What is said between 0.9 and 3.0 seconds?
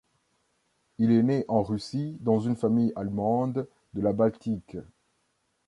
Il est né en Russie dans une famille